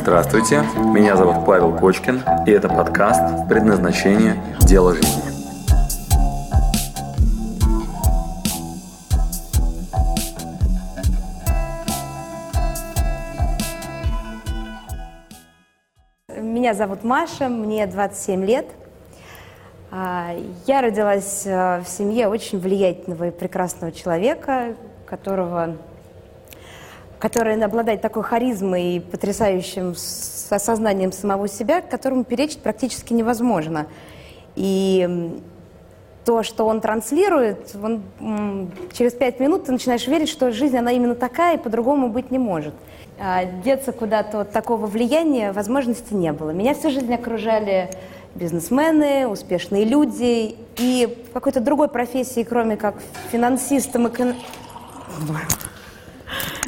Здравствуйте, 0.00 0.62
меня 0.76 1.16
зовут 1.16 1.44
Павел 1.44 1.76
Кочкин, 1.76 2.22
и 2.46 2.52
это 2.52 2.68
подкаст 2.68 3.48
«Предназначение. 3.48 4.40
Дело 4.60 4.94
жизни». 4.94 5.22
Меня 16.40 16.74
зовут 16.74 17.02
Маша, 17.02 17.48
мне 17.48 17.84
27 17.88 18.44
лет. 18.44 18.66
А, 19.90 20.30
я 20.68 20.80
родилась 20.80 21.42
э, 21.44 21.80
в 21.80 21.88
семье 21.88 22.28
очень 22.28 22.60
влиятельного 22.60 23.28
и 23.28 23.30
прекрасного 23.32 23.92
человека, 23.92 24.76
которого 25.06 25.76
который 27.18 27.62
обладает 27.62 28.00
такой 28.00 28.22
харизмой 28.22 28.96
и 28.96 29.00
потрясающим 29.00 29.94
осознанием 30.50 31.12
самого 31.12 31.48
себя, 31.48 31.80
которому 31.80 32.24
перечить 32.24 32.60
практически 32.60 33.12
невозможно. 33.12 33.86
И 34.56 35.40
то, 36.24 36.42
что 36.42 36.66
он 36.66 36.80
транслирует, 36.80 37.74
он, 37.82 38.02
через 38.92 39.14
пять 39.14 39.40
минут 39.40 39.64
ты 39.64 39.72
начинаешь 39.72 40.06
верить, 40.06 40.28
что 40.28 40.50
жизнь, 40.52 40.76
она 40.76 40.92
именно 40.92 41.14
такая, 41.14 41.56
и 41.56 41.58
по-другому 41.60 42.08
быть 42.08 42.30
не 42.30 42.38
может. 42.38 42.74
А 43.18 43.44
деться 43.44 43.92
куда-то 43.92 44.42
от 44.42 44.52
такого 44.52 44.86
влияния 44.86 45.52
возможности 45.52 46.14
не 46.14 46.32
было. 46.32 46.50
Меня 46.50 46.74
всю 46.74 46.90
жизнь 46.90 47.12
окружали 47.12 47.90
бизнесмены, 48.34 49.26
успешные 49.26 49.84
люди, 49.84 50.56
и 50.76 51.24
какой-то 51.32 51.60
другой 51.60 51.88
профессии, 51.88 52.44
кроме 52.44 52.76
как 52.76 52.96
финансистом, 53.32 54.06
экон 54.06 54.34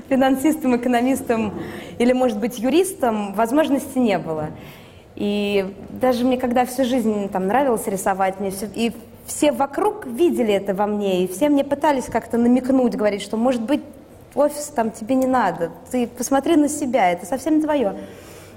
финансистом, 0.08 0.76
экономистом 0.76 1.54
или, 1.98 2.12
может 2.12 2.38
быть, 2.38 2.58
юристом 2.58 3.34
возможности 3.34 3.98
не 3.98 4.18
было. 4.18 4.48
И 5.16 5.74
даже 5.90 6.24
мне, 6.24 6.38
когда 6.38 6.64
всю 6.64 6.84
жизнь 6.84 7.28
там 7.28 7.46
нравилось 7.46 7.86
рисовать, 7.86 8.40
мне 8.40 8.50
все, 8.50 8.68
и 8.74 8.92
все 9.26 9.52
вокруг 9.52 10.06
видели 10.06 10.52
это 10.52 10.74
во 10.74 10.86
мне, 10.86 11.24
и 11.24 11.28
все 11.28 11.48
мне 11.48 11.64
пытались 11.64 12.06
как-то 12.06 12.38
намекнуть, 12.38 12.96
говорить, 12.96 13.22
что, 13.22 13.36
может 13.36 13.62
быть, 13.62 13.82
офис 14.34 14.66
там 14.74 14.90
тебе 14.90 15.14
не 15.14 15.26
надо, 15.26 15.70
ты 15.90 16.06
посмотри 16.06 16.56
на 16.56 16.68
себя, 16.68 17.10
это 17.10 17.26
совсем 17.26 17.60
твое. 17.60 17.96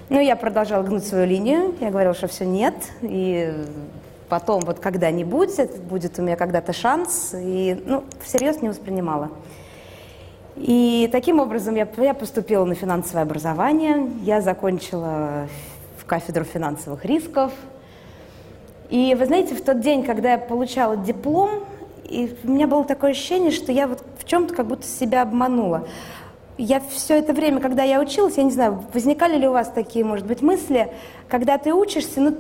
Ну, 0.10 0.20
я 0.20 0.36
продолжала 0.36 0.84
гнуть 0.84 1.06
свою 1.06 1.26
линию, 1.26 1.76
я 1.80 1.90
говорила, 1.90 2.14
что 2.14 2.28
все 2.28 2.46
нет, 2.46 2.76
и 3.02 3.54
потом 4.30 4.62
вот 4.62 4.80
когда-нибудь, 4.80 5.58
это 5.58 5.80
будет 5.80 6.20
у 6.20 6.22
меня 6.22 6.36
когда-то 6.36 6.74
шанс, 6.74 7.34
и, 7.34 7.82
ну, 7.86 8.04
всерьез 8.22 8.62
не 8.62 8.70
воспринимала. 8.70 9.30
И 10.56 11.10
таким 11.12 11.40
образом 11.40 11.76
я, 11.76 11.88
я 11.98 12.14
поступила 12.14 12.64
на 12.66 12.76
финансовое 12.76 13.24
образование, 13.24 14.10
я 14.22 14.42
закончила 14.42 15.48
в 15.98 16.06
кафедру 16.06 16.44
финансовых 16.44 17.06
рисков. 17.06 17.52
И 18.90 19.16
вы 19.18 19.26
знаете, 19.26 19.56
в 19.56 19.64
тот 19.64 19.80
день, 19.80 20.04
когда 20.04 20.34
я 20.34 20.38
получала 20.38 20.96
диплом, 20.96 21.50
и 22.04 22.36
у 22.44 22.52
меня 22.52 22.68
было 22.68 22.84
такое 22.84 23.12
ощущение, 23.12 23.50
что 23.50 23.72
я 23.72 23.88
вот 23.88 24.04
в 24.20 24.26
чем-то 24.26 24.54
как 24.54 24.68
будто 24.68 24.86
себя 24.86 25.24
обманула. 25.24 25.88
Я 26.60 26.80
все 26.92 27.18
это 27.18 27.34
время, 27.34 27.60
когда 27.60 27.82
я 27.82 28.00
училась, 28.00 28.38
я 28.38 28.44
не 28.44 28.52
знаю, 28.52 28.84
возникали 28.94 29.38
ли 29.38 29.48
у 29.48 29.54
вас 29.54 29.72
такие, 29.74 30.06
может 30.06 30.28
быть, 30.28 30.44
мысли, 30.44 30.94
когда 31.28 31.58
ты 31.58 31.74
учишься, 31.74 32.22
ну, 32.22 32.36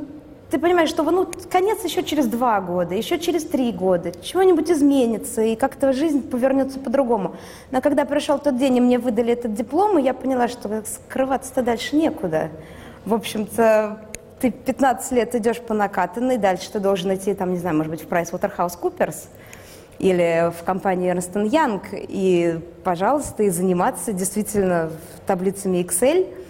ты 0.53 0.59
понимаешь, 0.59 0.89
что 0.89 1.01
ну, 1.01 1.27
конец 1.49 1.83
еще 1.83 2.03
через 2.03 2.27
два 2.27 2.61
года, 2.61 2.93
еще 2.93 3.17
через 3.17 3.43
три 3.43 3.71
года, 3.71 4.11
чего-нибудь 4.11 4.69
изменится, 4.69 5.41
и 5.41 5.55
как-то 5.55 5.93
жизнь 5.93 6.21
повернется 6.21 6.77
по-другому. 6.77 7.35
Но 7.71 7.81
когда 7.81 8.05
пришел 8.05 8.37
тот 8.37 8.55
день, 8.59 8.77
и 8.77 8.79
мне 8.79 8.99
выдали 8.99 9.33
этот 9.33 9.55
диплом, 9.55 9.97
и 9.97 10.03
я 10.03 10.13
поняла, 10.13 10.47
что 10.47 10.83
скрываться-то 10.85 11.63
дальше 11.63 11.95
некуда. 11.95 12.51
В 13.03 13.15
общем-то, 13.15 13.97
ты 14.41 14.51
15 14.51 15.11
лет 15.13 15.33
идешь 15.33 15.59
по 15.59 15.73
накатанной, 15.73 16.37
дальше 16.37 16.71
ты 16.71 16.79
должен 16.79 17.11
идти, 17.15 17.33
там, 17.33 17.53
не 17.53 17.57
знаю, 17.57 17.75
может 17.75 17.89
быть, 17.89 18.03
в 18.03 18.07
PricewaterhouseCoopers 18.07 19.25
или 19.97 20.53
в 20.55 20.63
компании 20.63 21.11
Ernst 21.11 21.33
Young, 21.33 21.81
и, 21.93 22.59
пожалуйста, 22.83 23.41
и 23.41 23.49
заниматься 23.49 24.13
действительно 24.13 24.91
таблицами 25.25 25.77
Excel– 25.83 26.27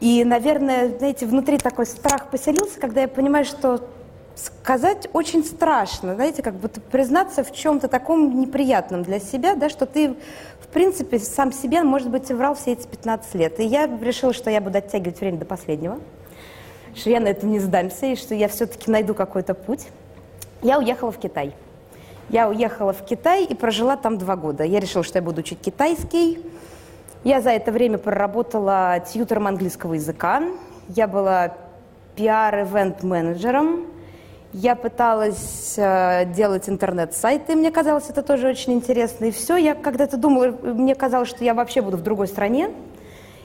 и, 0.00 0.24
наверное, 0.24 0.96
знаете, 0.98 1.26
внутри 1.26 1.58
такой 1.58 1.86
страх 1.86 2.30
поселился, 2.30 2.78
когда 2.78 3.02
я 3.02 3.08
понимаю, 3.08 3.44
что 3.44 3.80
сказать 4.34 5.08
очень 5.14 5.44
страшно, 5.44 6.14
знаете, 6.14 6.42
как 6.42 6.54
будто 6.54 6.80
признаться 6.80 7.42
в 7.42 7.52
чем-то 7.52 7.88
таком 7.88 8.38
неприятном 8.38 9.02
для 9.02 9.18
себя, 9.18 9.54
да, 9.54 9.70
что 9.70 9.86
ты, 9.86 10.14
в 10.60 10.66
принципе, 10.72 11.18
сам 11.18 11.52
себе, 11.52 11.82
может 11.82 12.10
быть, 12.10 12.30
врал 12.30 12.54
все 12.54 12.72
эти 12.72 12.86
15 12.86 13.34
лет. 13.34 13.60
И 13.60 13.64
я 13.64 13.86
решила, 13.86 14.34
что 14.34 14.50
я 14.50 14.60
буду 14.60 14.76
оттягивать 14.76 15.18
время 15.20 15.38
до 15.38 15.46
последнего, 15.46 15.98
что 16.94 17.08
я 17.08 17.20
на 17.20 17.28
этом 17.28 17.50
не 17.50 17.58
сдамся, 17.58 18.06
и 18.06 18.16
что 18.16 18.34
я 18.34 18.48
все-таки 18.48 18.90
найду 18.90 19.14
какой-то 19.14 19.54
путь. 19.54 19.86
Я 20.62 20.78
уехала 20.78 21.12
в 21.12 21.18
Китай. 21.18 21.54
Я 22.28 22.48
уехала 22.48 22.92
в 22.92 23.04
Китай 23.04 23.44
и 23.44 23.54
прожила 23.54 23.96
там 23.96 24.18
два 24.18 24.36
года. 24.36 24.64
Я 24.64 24.80
решила, 24.80 25.04
что 25.04 25.18
я 25.18 25.22
буду 25.22 25.40
учить 25.40 25.60
китайский, 25.60 26.42
я 27.24 27.40
за 27.40 27.50
это 27.50 27.72
время 27.72 27.98
проработала 27.98 29.00
тьютером 29.00 29.46
английского 29.46 29.94
языка. 29.94 30.42
Я 30.88 31.08
была 31.08 31.54
пиар-эвент-менеджером. 32.16 33.86
Я 34.52 34.74
пыталась 34.74 35.74
э, 35.76 36.24
делать 36.34 36.68
интернет-сайты, 36.68 37.54
мне 37.56 37.70
казалось 37.70 38.08
это 38.08 38.22
тоже 38.22 38.48
очень 38.48 38.72
интересно. 38.72 39.26
И 39.26 39.30
все, 39.30 39.56
я 39.56 39.74
когда-то 39.74 40.16
думала, 40.16 40.46
мне 40.62 40.94
казалось, 40.94 41.28
что 41.28 41.44
я 41.44 41.52
вообще 41.52 41.82
буду 41.82 41.98
в 41.98 42.02
другой 42.02 42.26
стране, 42.26 42.70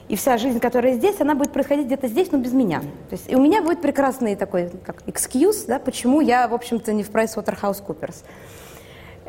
и 0.08 0.16
вся 0.16 0.38
жизнь, 0.38 0.58
которая 0.58 0.94
здесь, 0.94 1.20
она 1.20 1.34
будет 1.34 1.52
происходить 1.52 1.86
где-то 1.86 2.08
здесь, 2.08 2.32
но 2.32 2.38
без 2.38 2.52
меня. 2.52 2.80
То 2.80 3.12
есть 3.12 3.30
и 3.30 3.36
у 3.36 3.42
меня 3.42 3.62
будет 3.62 3.82
прекрасный 3.82 4.36
такой, 4.36 4.70
как 4.84 5.02
excuse, 5.06 5.66
да, 5.66 5.78
почему 5.78 6.20
я, 6.20 6.48
в 6.48 6.54
общем-то, 6.54 6.92
не 6.92 7.02
в 7.02 7.10
PricewaterhouseCoopers. 7.10 8.16
Э, 8.24 8.61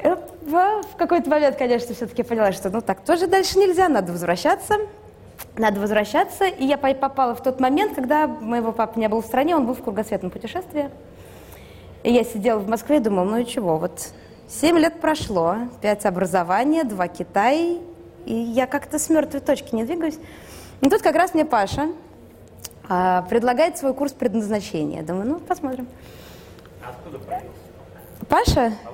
в 0.03 0.95
какой-то 0.97 1.29
момент, 1.29 1.55
конечно, 1.55 1.95
все-таки 1.95 2.23
поняла, 2.23 2.51
что 2.51 2.69
ну 2.69 2.81
так 2.81 3.01
тоже 3.01 3.27
дальше 3.27 3.57
нельзя, 3.57 3.87
надо 3.89 4.11
возвращаться. 4.11 4.75
Надо 5.55 5.79
возвращаться. 5.79 6.45
И 6.45 6.65
я 6.65 6.77
попала 6.77 7.35
в 7.35 7.43
тот 7.43 7.59
момент, 7.59 7.95
когда 7.95 8.27
моего 8.27 8.71
папы 8.71 8.99
не 8.99 9.07
было 9.07 9.21
в 9.21 9.25
стране, 9.25 9.55
он 9.55 9.65
был 9.65 9.73
в 9.73 9.83
кругосветном 9.83 10.31
путешествии. 10.31 10.89
И 12.03 12.11
я 12.11 12.23
сидела 12.23 12.59
в 12.59 12.67
Москве 12.67 12.97
и 12.97 12.99
думала, 12.99 13.25
ну 13.25 13.37
и 13.37 13.45
чего, 13.45 13.77
вот 13.77 14.13
семь 14.47 14.77
лет 14.77 14.99
прошло, 14.99 15.55
пять 15.81 16.05
образования, 16.05 16.83
два 16.83 17.07
Китай, 17.07 17.79
и 18.25 18.33
я 18.33 18.67
как-то 18.67 18.99
с 18.99 19.09
мертвой 19.09 19.41
точки 19.41 19.73
не 19.73 19.85
двигаюсь. 19.85 20.19
И 20.81 20.89
тут 20.89 21.01
как 21.01 21.15
раз 21.15 21.33
мне 21.33 21.45
Паша 21.45 21.89
а, 22.89 23.21
предлагает 23.23 23.77
свой 23.77 23.93
курс 23.93 24.11
предназначения. 24.11 25.01
Думаю, 25.01 25.29
ну, 25.29 25.39
посмотрим. 25.39 25.87
А 26.83 26.89
откуда 26.89 27.19
появился? 27.19 27.49
Паша? 28.27 28.73
А 28.85 28.91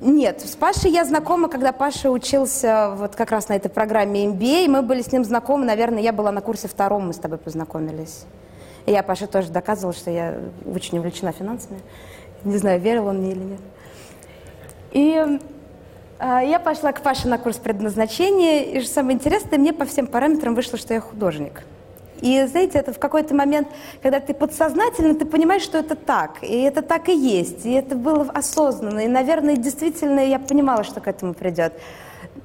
нет, 0.00 0.42
с 0.42 0.54
Пашей 0.54 0.92
я 0.92 1.04
знакома, 1.04 1.48
когда 1.48 1.72
Паша 1.72 2.10
учился 2.10 2.94
вот 2.94 3.16
как 3.16 3.32
раз 3.32 3.48
на 3.48 3.54
этой 3.54 3.68
программе 3.68 4.26
MBA, 4.26 4.68
мы 4.68 4.82
были 4.82 5.02
с 5.02 5.10
ним 5.10 5.24
знакомы, 5.24 5.64
наверное, 5.64 6.00
я 6.00 6.12
была 6.12 6.30
на 6.30 6.40
курсе 6.40 6.68
втором, 6.68 7.08
мы 7.08 7.12
с 7.12 7.16
тобой 7.18 7.38
познакомились. 7.38 8.24
И 8.86 8.92
я 8.92 9.02
Паше 9.02 9.26
тоже 9.26 9.50
доказывала, 9.50 9.92
что 9.92 10.10
я 10.10 10.38
очень 10.72 10.98
увлечена 10.98 11.32
финансами. 11.32 11.80
Не 12.44 12.58
знаю, 12.58 12.80
верил 12.80 13.08
он 13.08 13.18
мне 13.18 13.32
или 13.32 13.42
нет. 13.42 13.60
И 14.92 15.38
э, 16.20 16.40
я 16.46 16.60
пошла 16.60 16.92
к 16.92 17.02
Паше 17.02 17.26
на 17.26 17.36
курс 17.36 17.56
предназначения, 17.56 18.62
и 18.62 18.80
что 18.80 18.94
самое 18.94 19.16
интересное, 19.16 19.58
мне 19.58 19.72
по 19.72 19.84
всем 19.84 20.06
параметрам 20.06 20.54
вышло, 20.54 20.78
что 20.78 20.94
я 20.94 21.00
художник. 21.00 21.64
И 22.20 22.44
знаете, 22.46 22.78
это 22.78 22.92
в 22.92 22.98
какой-то 22.98 23.34
момент, 23.34 23.68
когда 24.02 24.20
ты 24.20 24.34
подсознательно, 24.34 25.14
ты 25.14 25.24
понимаешь, 25.24 25.62
что 25.62 25.78
это 25.78 25.94
так, 25.94 26.42
и 26.42 26.62
это 26.62 26.82
так 26.82 27.08
и 27.08 27.16
есть, 27.16 27.64
и 27.64 27.72
это 27.72 27.94
было 27.94 28.26
осознанно, 28.32 29.00
и, 29.00 29.08
наверное, 29.08 29.56
действительно 29.56 30.20
я 30.20 30.38
понимала, 30.38 30.84
что 30.84 31.00
к 31.00 31.08
этому 31.08 31.34
придет. 31.34 31.72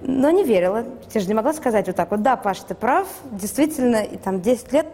Но 0.06 0.32
не 0.32 0.44
верила. 0.44 0.84
Я 1.14 1.22
же 1.22 1.28
не 1.28 1.34
могла 1.34 1.54
сказать 1.54 1.88
вот 1.88 1.96
так 1.96 2.12
вот, 2.12 2.22
да, 2.22 2.36
Паш, 2.36 2.60
ты 2.60 2.76
прав, 2.76 3.08
действительно, 3.32 3.98
и 4.04 4.18
там 4.18 4.42
10 4.42 4.74
лет, 4.74 4.88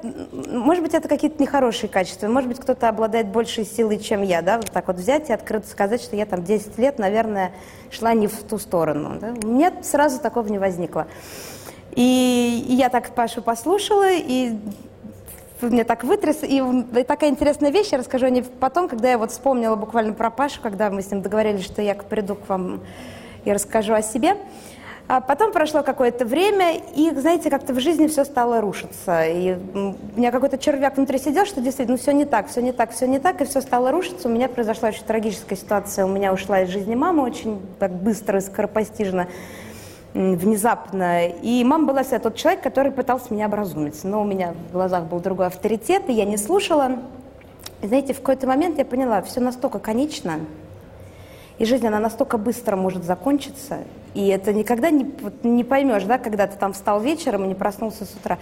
может 0.51 0.83
быть, 0.83 0.93
это 0.93 1.07
какие-то 1.07 1.41
нехорошие 1.41 1.89
качества, 1.89 2.27
может 2.27 2.47
быть, 2.47 2.59
кто-то 2.59 2.89
обладает 2.89 3.27
большей 3.27 3.65
силой, 3.65 3.97
чем 3.97 4.21
я, 4.21 4.41
да, 4.41 4.57
вот 4.57 4.71
так 4.71 4.87
вот 4.87 4.97
взять 4.97 5.29
и 5.29 5.33
открыто 5.33 5.67
сказать, 5.67 6.01
что 6.01 6.15
я 6.15 6.25
там 6.25 6.43
10 6.43 6.77
лет, 6.77 6.99
наверное, 6.99 7.51
шла 7.89 8.13
не 8.13 8.27
в 8.27 8.43
ту 8.43 8.59
сторону. 8.59 9.17
Да? 9.19 9.33
У 9.43 9.83
сразу 9.83 10.19
такого 10.19 10.47
не 10.47 10.59
возникло. 10.59 11.07
И, 11.99 12.63
я 12.69 12.87
так 12.87 13.13
Пашу 13.13 13.41
послушала, 13.41 14.09
и 14.09 14.53
мне 15.59 15.83
так 15.83 16.05
вытряс. 16.05 16.43
И, 16.43 16.63
и 16.97 17.03
такая 17.03 17.29
интересная 17.29 17.71
вещь, 17.71 17.89
я 17.91 17.97
расскажу 17.97 18.27
о 18.27 18.29
ней 18.29 18.43
потом, 18.43 18.87
когда 18.87 19.09
я 19.11 19.17
вот 19.17 19.31
вспомнила 19.31 19.75
буквально 19.75 20.13
про 20.13 20.29
Пашу, 20.29 20.61
когда 20.61 20.89
мы 20.89 21.01
с 21.01 21.11
ним 21.11 21.21
договорились, 21.21 21.65
что 21.65 21.81
я 21.81 21.93
приду 21.95 22.35
к 22.35 22.47
вам 22.47 22.79
и 23.43 23.51
расскажу 23.51 23.93
о 23.93 24.01
себе. 24.01 24.37
А 25.09 25.19
потом 25.19 25.51
прошло 25.51 25.83
какое-то 25.83 26.23
время, 26.23 26.77
и, 26.95 27.11
знаете, 27.15 27.49
как-то 27.49 27.73
в 27.73 27.81
жизни 27.81 28.07
все 28.07 28.23
стало 28.23 28.61
рушиться. 28.61 29.25
И 29.25 29.57
у 29.73 29.95
меня 30.15 30.31
какой-то 30.31 30.57
червяк 30.57 30.95
внутри 30.95 31.17
сидел, 31.17 31.45
что 31.45 31.59
действительно 31.59 31.97
ну, 31.97 32.01
все 32.01 32.13
не 32.13 32.23
так, 32.23 32.47
все 32.47 32.61
не 32.61 32.71
так, 32.71 32.91
все 32.91 33.07
не 33.07 33.19
так, 33.19 33.41
и 33.41 33.45
все 33.45 33.59
стало 33.59 33.91
рушиться. 33.91 34.29
У 34.29 34.31
меня 34.31 34.47
произошла 34.47 34.87
очень 34.87 35.03
трагическая 35.03 35.57
ситуация. 35.57 36.05
У 36.05 36.09
меня 36.09 36.31
ушла 36.31 36.61
из 36.61 36.69
жизни 36.69 36.95
мама 36.95 37.23
очень 37.23 37.59
так 37.77 37.91
быстро 37.91 38.37
и 38.37 38.41
скоропостижно. 38.41 39.27
Внезапно. 40.13 41.27
И 41.27 41.63
мама 41.63 41.87
была 41.87 42.03
вся 42.03 42.19
тот 42.19 42.35
человек, 42.35 42.61
который 42.61 42.91
пытался 42.91 43.33
меня 43.33 43.47
образумить. 43.47 44.03
Но 44.03 44.21
у 44.21 44.25
меня 44.25 44.53
в 44.69 44.73
глазах 44.73 45.05
был 45.05 45.19
другой 45.19 45.47
авторитет, 45.47 46.09
и 46.09 46.13
я 46.13 46.25
не 46.25 46.37
слушала. 46.37 46.99
И 47.81 47.87
знаете, 47.87 48.13
в 48.13 48.17
какой-то 48.17 48.47
момент 48.47 48.77
я 48.77 48.85
поняла, 48.85 49.21
все 49.21 49.39
настолько 49.39 49.79
конечно, 49.79 50.39
и 51.59 51.65
жизнь, 51.65 51.85
она 51.85 51.99
настолько 51.99 52.37
быстро 52.37 52.77
может 52.77 53.03
закончиться, 53.03 53.79
и 54.13 54.27
это 54.27 54.53
никогда 54.53 54.89
не, 54.89 55.13
не 55.43 55.65
поймешь, 55.65 56.03
да, 56.03 56.17
когда 56.17 56.47
ты 56.47 56.57
там 56.57 56.71
встал 56.71 57.01
вечером 57.01 57.43
и 57.43 57.47
не 57.49 57.55
проснулся 57.55 58.05
с 58.05 58.13
утра. 58.13 58.37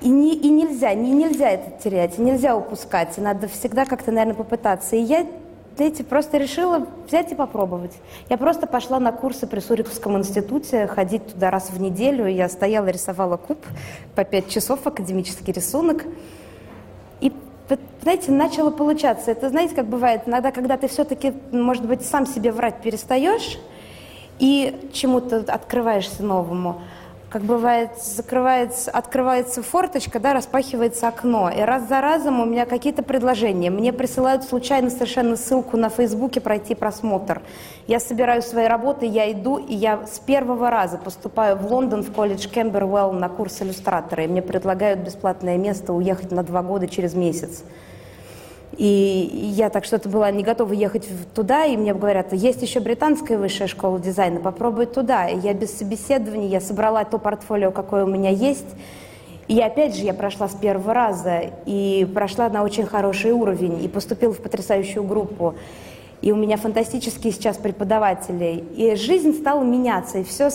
И, 0.00 0.08
не, 0.08 0.36
и 0.36 0.48
нельзя, 0.48 0.94
не, 0.94 1.10
нельзя 1.10 1.50
это 1.50 1.82
терять, 1.82 2.18
и 2.18 2.22
нельзя 2.22 2.56
упускать, 2.56 3.18
и 3.18 3.20
надо 3.20 3.48
всегда 3.48 3.84
как-то, 3.84 4.12
наверное, 4.12 4.36
попытаться. 4.36 4.94
И 4.94 5.00
я, 5.00 5.26
знаете, 5.76 6.04
просто 6.04 6.38
решила 6.38 6.86
взять 7.06 7.32
и 7.32 7.34
попробовать. 7.34 7.92
Я 8.30 8.38
просто 8.38 8.66
пошла 8.66 8.98
на 8.98 9.12
курсы 9.12 9.46
при 9.46 9.60
Суриковском 9.60 10.16
институте, 10.16 10.86
ходить 10.86 11.26
туда 11.34 11.50
раз 11.50 11.70
в 11.70 11.80
неделю. 11.80 12.26
Я 12.26 12.48
стояла, 12.48 12.88
рисовала 12.88 13.36
куб 13.36 13.58
по 14.14 14.24
пять 14.24 14.48
часов, 14.48 14.86
академический 14.86 15.52
рисунок. 15.52 16.04
И 17.20 17.32
знаете, 18.02 18.32
начало 18.32 18.70
получаться. 18.70 19.30
Это, 19.30 19.50
знаете, 19.50 19.74
как 19.74 19.86
бывает, 19.86 20.22
иногда, 20.26 20.50
когда 20.50 20.76
ты 20.78 20.88
все-таки, 20.88 21.34
может 21.52 21.84
быть, 21.84 22.02
сам 22.02 22.26
себе 22.26 22.52
врать 22.52 22.80
перестаешь 22.80 23.58
и 24.38 24.88
чему-то 24.92 25.44
открываешься 25.46 26.22
новому– 26.22 26.80
как 27.28 27.42
бывает, 27.42 27.90
закрывается, 28.00 28.90
открывается 28.90 29.62
форточка, 29.62 30.20
да, 30.20 30.32
распахивается 30.32 31.08
окно, 31.08 31.50
и 31.50 31.60
раз 31.60 31.88
за 31.88 32.00
разом 32.00 32.40
у 32.40 32.44
меня 32.44 32.66
какие-то 32.66 33.02
предложения. 33.02 33.70
Мне 33.70 33.92
присылают 33.92 34.44
случайно 34.44 34.90
совершенно 34.90 35.36
ссылку 35.36 35.76
на 35.76 35.88
Фейсбуке 35.88 36.40
пройти 36.40 36.74
просмотр. 36.74 37.42
Я 37.88 37.98
собираю 37.98 38.42
свои 38.42 38.66
работы, 38.66 39.06
я 39.06 39.30
иду, 39.32 39.58
и 39.58 39.74
я 39.74 40.06
с 40.06 40.20
первого 40.20 40.70
раза 40.70 40.98
поступаю 40.98 41.56
в 41.56 41.70
Лондон, 41.70 42.04
в 42.04 42.12
колледж 42.12 42.48
Кембервелл 42.48 43.12
на 43.12 43.28
курс 43.28 43.60
иллюстратора, 43.60 44.24
и 44.24 44.28
мне 44.28 44.42
предлагают 44.42 45.00
бесплатное 45.00 45.56
место 45.56 45.92
уехать 45.92 46.30
на 46.30 46.44
два 46.44 46.62
года 46.62 46.86
через 46.86 47.14
месяц. 47.14 47.64
И 48.76 49.52
я 49.56 49.70
так 49.70 49.84
что-то 49.84 50.08
была 50.08 50.30
не 50.30 50.42
готова 50.42 50.72
ехать 50.72 51.08
туда, 51.34 51.64
и 51.64 51.76
мне 51.76 51.94
говорят, 51.94 52.32
есть 52.32 52.60
еще 52.60 52.80
британская 52.80 53.38
высшая 53.38 53.68
школа 53.68 53.98
дизайна, 53.98 54.40
попробуй 54.40 54.86
туда. 54.86 55.28
И 55.28 55.38
я 55.38 55.54
без 55.54 55.76
собеседования, 55.76 56.48
я 56.48 56.60
собрала 56.60 57.04
то 57.04 57.18
портфолио, 57.18 57.70
какое 57.70 58.04
у 58.04 58.08
меня 58.08 58.30
есть, 58.30 58.66
и 59.48 59.60
опять 59.60 59.94
же, 59.96 60.02
я 60.02 60.12
прошла 60.12 60.48
с 60.48 60.54
первого 60.54 60.92
раза, 60.92 61.42
и 61.66 62.06
прошла 62.12 62.48
на 62.48 62.64
очень 62.64 62.84
хороший 62.84 63.30
уровень, 63.30 63.82
и 63.82 63.88
поступила 63.88 64.32
в 64.32 64.40
потрясающую 64.40 65.04
группу 65.04 65.54
и 66.22 66.32
у 66.32 66.36
меня 66.36 66.56
фантастические 66.56 67.32
сейчас 67.32 67.56
преподаватели. 67.58 68.64
И 68.74 68.94
жизнь 68.96 69.38
стала 69.38 69.62
меняться, 69.62 70.18
и 70.18 70.24
все, 70.24 70.48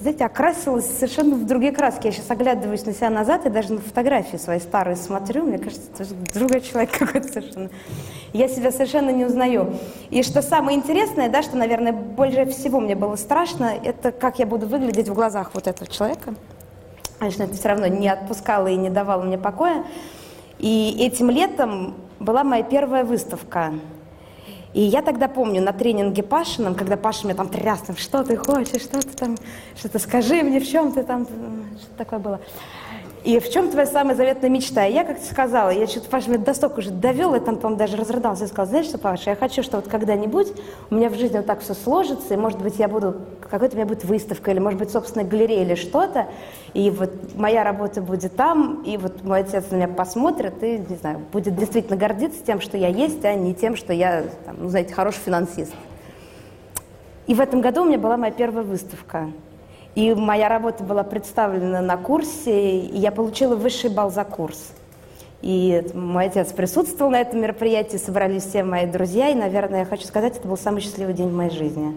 знаете, 0.00 0.24
окрасилось 0.24 0.86
совершенно 0.86 1.36
в 1.36 1.46
другие 1.46 1.72
краски. 1.72 2.06
Я 2.06 2.12
сейчас 2.12 2.30
оглядываюсь 2.30 2.84
на 2.84 2.92
себя 2.92 3.10
назад 3.10 3.46
и 3.46 3.50
даже 3.50 3.72
на 3.72 3.80
фотографии 3.80 4.36
свои 4.36 4.60
старые 4.60 4.96
смотрю, 4.96 5.44
мне 5.44 5.58
кажется, 5.58 5.88
это 5.98 6.06
другой 6.34 6.60
человек 6.60 6.90
какой-то 6.98 7.28
совершенно. 7.28 7.70
Я 8.32 8.48
себя 8.48 8.70
совершенно 8.70 9.10
не 9.10 9.24
узнаю. 9.24 9.74
И 10.10 10.22
что 10.22 10.42
самое 10.42 10.76
интересное, 10.76 11.30
да, 11.30 11.42
что, 11.42 11.56
наверное, 11.56 11.92
больше 11.92 12.44
всего 12.46 12.80
мне 12.80 12.94
было 12.94 13.16
страшно, 13.16 13.72
это 13.82 14.12
как 14.12 14.38
я 14.38 14.46
буду 14.46 14.66
выглядеть 14.66 15.08
в 15.08 15.14
глазах 15.14 15.52
вот 15.54 15.66
этого 15.66 15.90
человека. 15.90 16.34
Конечно, 17.18 17.44
это 17.44 17.54
все 17.54 17.68
равно 17.70 17.86
не 17.86 18.08
отпускало 18.08 18.66
и 18.66 18.76
не 18.76 18.90
давало 18.90 19.22
мне 19.22 19.38
покоя. 19.38 19.84
И 20.58 20.96
этим 21.00 21.30
летом 21.30 21.94
была 22.20 22.44
моя 22.44 22.62
первая 22.62 23.04
выставка– 23.04 23.72
и 24.76 24.82
я 24.82 25.00
тогда 25.00 25.26
помню 25.26 25.62
на 25.62 25.72
тренинге 25.72 26.22
Пашином, 26.22 26.74
когда 26.74 26.98
Паша 26.98 27.26
меня 27.26 27.34
там 27.34 27.48
тряс, 27.48 27.80
там, 27.80 27.96
что 27.96 28.22
ты 28.22 28.36
хочешь, 28.36 28.82
что 28.82 29.00
ты 29.00 29.08
там, 29.08 29.34
что-то 29.74 29.98
скажи 29.98 30.42
мне, 30.42 30.60
в 30.60 30.68
чем 30.68 30.92
ты 30.92 31.02
там, 31.02 31.24
что 31.24 31.96
такое 31.96 32.18
было. 32.18 32.40
И 33.26 33.40
в 33.40 33.50
чем 33.50 33.70
твоя 33.70 33.86
самая 33.86 34.14
заветная 34.14 34.48
мечта? 34.48 34.86
И 34.86 34.92
я 34.92 35.02
как-то 35.02 35.26
сказала, 35.26 35.70
я 35.70 35.88
что-то, 35.88 36.08
Паша 36.08 36.30
меня 36.30 36.38
досток 36.38 36.78
уже 36.78 36.90
довел, 36.90 37.34
я 37.34 37.40
там, 37.40 37.56
по-моему, 37.56 37.76
даже 37.76 37.96
разрыдался. 37.96 38.44
Я 38.44 38.48
сказала, 38.48 38.68
знаешь 38.68 38.86
что, 38.86 38.98
Паша, 38.98 39.30
я 39.30 39.36
хочу, 39.36 39.64
что 39.64 39.78
вот 39.78 39.88
когда-нибудь 39.88 40.52
у 40.90 40.94
меня 40.94 41.08
в 41.10 41.14
жизни 41.14 41.38
вот 41.38 41.46
так 41.46 41.60
все 41.60 41.74
сложится, 41.74 42.34
и, 42.34 42.36
может 42.36 42.62
быть, 42.62 42.78
я 42.78 42.86
буду, 42.86 43.16
какой-то 43.40 43.74
у 43.74 43.78
меня 43.78 43.86
будет 43.88 44.04
выставка, 44.04 44.52
или, 44.52 44.60
может 44.60 44.78
быть, 44.78 44.92
собственная 44.92 45.26
галерея 45.26 45.64
или 45.64 45.74
что-то, 45.74 46.28
и 46.72 46.88
вот 46.88 47.10
моя 47.34 47.64
работа 47.64 48.00
будет 48.00 48.36
там, 48.36 48.84
и 48.84 48.96
вот 48.96 49.24
мой 49.24 49.40
отец 49.40 49.64
на 49.72 49.74
меня 49.74 49.88
посмотрит 49.88 50.62
и, 50.62 50.78
не 50.88 50.94
знаю, 50.94 51.20
будет 51.32 51.56
действительно 51.56 51.96
гордиться 51.96 52.44
тем, 52.44 52.60
что 52.60 52.76
я 52.76 52.86
есть, 52.86 53.24
а 53.24 53.34
не 53.34 53.54
тем, 53.54 53.74
что 53.74 53.92
я, 53.92 54.22
там, 54.44 54.65
ну, 54.66 54.70
знаете, 54.70 54.94
хороший 54.94 55.20
финансист. 55.20 55.72
И 57.28 57.34
в 57.34 57.40
этом 57.40 57.60
году 57.60 57.82
у 57.82 57.84
меня 57.84 57.98
была 57.98 58.16
моя 58.16 58.32
первая 58.32 58.64
выставка. 58.64 59.30
И 59.94 60.12
моя 60.12 60.48
работа 60.48 60.82
была 60.82 61.04
представлена 61.04 61.80
на 61.80 61.96
курсе, 61.96 62.80
и 62.80 62.98
я 62.98 63.12
получила 63.12 63.54
высший 63.54 63.90
балл 63.90 64.10
за 64.10 64.24
курс. 64.24 64.72
И 65.40 65.86
мой 65.94 66.26
отец 66.26 66.52
присутствовал 66.52 67.12
на 67.12 67.20
этом 67.20 67.42
мероприятии, 67.42 67.96
собрались 67.96 68.42
все 68.42 68.64
мои 68.64 68.86
друзья, 68.86 69.28
и, 69.28 69.36
наверное, 69.36 69.80
я 69.80 69.84
хочу 69.84 70.04
сказать, 70.04 70.36
это 70.36 70.48
был 70.48 70.56
самый 70.56 70.80
счастливый 70.80 71.14
день 71.14 71.28
в 71.28 71.34
моей 71.34 71.50
жизни. 71.50 71.94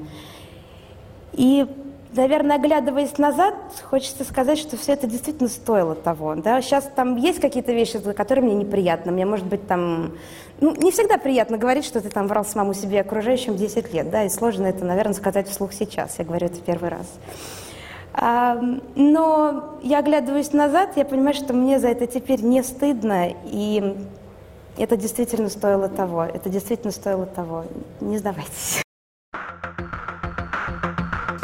И, 1.34 1.66
наверное, 2.14 2.58
оглядываясь 2.58 3.18
назад, 3.18 3.56
хочется 3.90 4.24
сказать, 4.24 4.58
что 4.58 4.78
все 4.78 4.94
это 4.94 5.08
действительно 5.08 5.50
стоило 5.50 5.96
того. 5.96 6.36
Да? 6.36 6.62
Сейчас 6.62 6.90
там 6.96 7.16
есть 7.16 7.40
какие-то 7.40 7.72
вещи, 7.72 8.00
которые 8.00 8.46
мне 8.46 8.56
неприятны. 8.56 9.12
Мне, 9.12 9.26
может 9.26 9.46
быть, 9.46 9.68
там... 9.68 10.14
Ну, 10.62 10.76
не 10.76 10.92
всегда 10.92 11.18
приятно 11.18 11.58
говорить, 11.58 11.86
что 11.86 12.02
ты 12.02 12.10
там 12.10 12.28
врал 12.28 12.44
самому 12.44 12.74
себе 12.74 13.02
окружающим 13.02 13.56
10 13.56 13.94
лет, 13.94 14.10
да, 14.10 14.26
и 14.26 14.30
сложно 14.30 14.68
это, 14.68 14.84
наверное, 14.84 15.14
сказать 15.14 15.48
вслух 15.48 15.72
сейчас. 15.72 16.20
Я 16.20 16.26
говорю 16.26 16.48
это 16.48 16.60
первый 16.60 16.90
раз. 16.90 17.08
Но 18.96 19.78
я 19.82 20.00
оглядываюсь 20.00 20.52
назад, 20.52 20.98
я 20.98 21.06
понимаю, 21.06 21.34
что 21.34 21.54
мне 21.54 21.80
за 21.80 21.88
это 21.88 22.08
теперь 22.08 22.42
не 22.42 22.62
стыдно, 22.64 23.30
и 23.46 23.96
это 24.78 24.98
действительно 24.98 25.48
стоило 25.48 25.88
того. 25.88 26.24
Это 26.24 26.50
действительно 26.50 26.92
стоило 26.92 27.26
того. 27.26 27.64
Не 28.02 28.18
сдавайтесь. 28.18 28.82